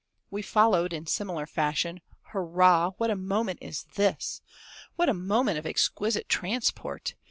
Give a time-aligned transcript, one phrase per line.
[0.31, 2.01] We followed, in similar fashion;
[2.33, 4.41] Hurrah, what a moment is this!
[4.95, 7.13] What a moment of exquisite transport!